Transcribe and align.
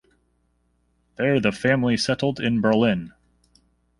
There 1.17 1.39
the 1.39 1.51
family 1.51 1.95
settled 1.95 2.39
in 2.39 2.59
Berlin. 2.59 3.13